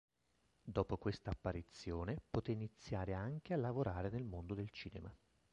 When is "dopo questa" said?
0.63-1.29